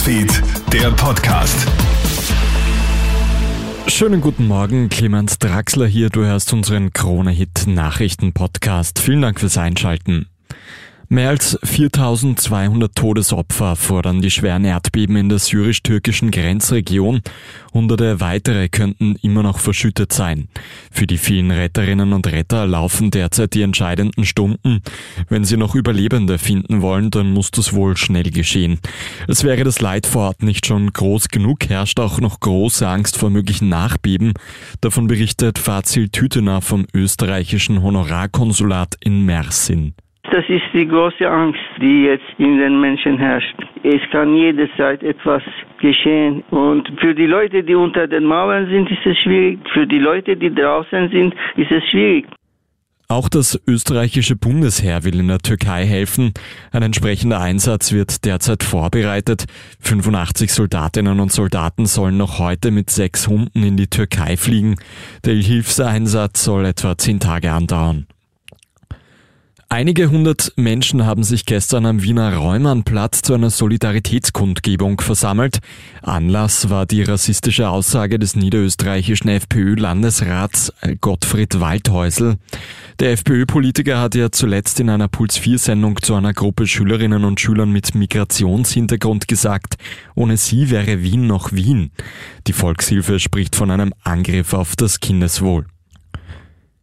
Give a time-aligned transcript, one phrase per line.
[0.00, 1.66] Newsfeed, der Podcast.
[3.86, 6.08] Schönen guten Morgen, Clemens Draxler hier.
[6.08, 8.98] Du hörst unseren Krone-Hit Nachrichten-Podcast.
[8.98, 10.29] Vielen Dank fürs Einschalten.
[11.12, 17.22] Mehr als 4200 Todesopfer fordern die schweren Erdbeben in der syrisch-türkischen Grenzregion.
[17.74, 20.46] Hunderte weitere könnten immer noch verschüttet sein.
[20.92, 24.82] Für die vielen Retterinnen und Retter laufen derzeit die entscheidenden Stunden.
[25.28, 28.78] Wenn sie noch Überlebende finden wollen, dann muss das wohl schnell geschehen.
[29.26, 33.18] Als wäre das Leid vor Ort nicht schon groß genug, herrscht auch noch große Angst
[33.18, 34.34] vor möglichen Nachbeben.
[34.80, 39.94] Davon berichtet Fazil Tütener vom österreichischen Honorarkonsulat in Mersin.
[40.30, 43.56] Das ist die große Angst, die jetzt in den Menschen herrscht.
[43.82, 45.42] Es kann jederzeit etwas
[45.80, 46.44] geschehen.
[46.50, 49.58] Und für die Leute, die unter den Mauern sind, ist es schwierig.
[49.72, 52.26] Für die Leute, die draußen sind, ist es schwierig.
[53.08, 56.32] Auch das österreichische Bundesheer will in der Türkei helfen.
[56.70, 59.46] Ein entsprechender Einsatz wird derzeit vorbereitet.
[59.80, 64.76] 85 Soldatinnen und Soldaten sollen noch heute mit sechs Hunden in die Türkei fliegen.
[65.24, 68.06] Der Hilfseinsatz soll etwa zehn Tage andauern.
[69.72, 75.60] Einige hundert Menschen haben sich gestern am Wiener Räumannplatz zu einer Solidaritätskundgebung versammelt.
[76.02, 82.34] Anlass war die rassistische Aussage des niederösterreichischen FPÖ-Landesrats Gottfried Waldhäusl.
[82.98, 87.94] Der FPÖ-Politiker hat ja zuletzt in einer Puls-4-Sendung zu einer Gruppe Schülerinnen und Schülern mit
[87.94, 89.76] Migrationshintergrund gesagt,
[90.16, 91.92] ohne sie wäre Wien noch Wien.
[92.48, 95.66] Die Volkshilfe spricht von einem Angriff auf das Kindeswohl.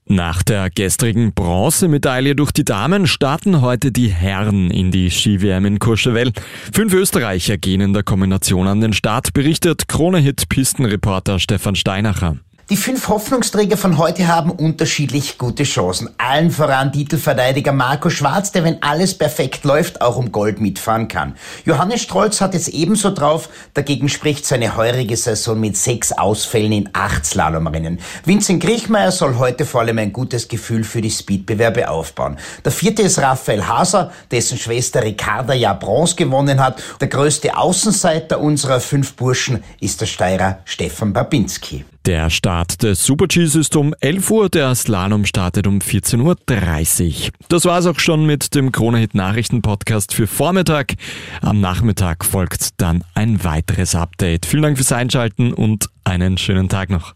[0.09, 5.79] Nach der gestrigen Bronzemedaille durch die Damen starten heute die Herren in die Ski-WM in
[5.79, 6.31] Courchevel.
[6.71, 12.37] Fünf Österreicher gehen in der Kombination an den Start, berichtet Krone-Hit-Pistenreporter Stefan Steinacher.
[12.69, 16.09] Die fünf Hoffnungsträger von heute haben unterschiedlich gute Chancen.
[16.17, 21.37] Allen voran Titelverteidiger Marco Schwarz, der, wenn alles perfekt läuft, auch um Gold mitfahren kann.
[21.63, 23.47] Johannes Strolz hat es ebenso drauf.
[23.73, 27.99] Dagegen spricht seine heurige Saison mit sechs Ausfällen in acht Slalomrennen.
[28.25, 32.37] Vincent Griechmeier soll heute vor allem ein gutes Gefühl für die Speedbewerbe aufbauen.
[32.65, 36.83] Der vierte ist Raphael Haser, dessen Schwester Ricarda ja Bronze gewonnen hat.
[36.99, 41.85] Der größte Außenseiter unserer fünf Burschen ist der Steirer Stefan Babinski.
[42.07, 47.31] Der Start des Super-Gs ist um 11 Uhr, der Slalom startet um 14.30 Uhr.
[47.49, 50.93] Das war's auch schon mit dem Kronehit Nachrichten Podcast für Vormittag.
[51.41, 54.45] Am Nachmittag folgt dann ein weiteres Update.
[54.45, 57.13] Vielen Dank fürs Einschalten und einen schönen Tag noch.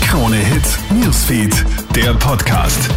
[0.00, 2.88] Kronehit Newsfeed, der Podcast.